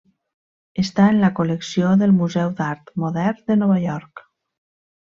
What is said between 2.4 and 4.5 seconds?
d'Art Modern de Nova York.